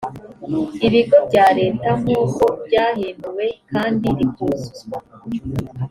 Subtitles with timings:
[0.87, 4.97] ibigo bya leta nk uko ryahinduwe kandi rikuzuzwa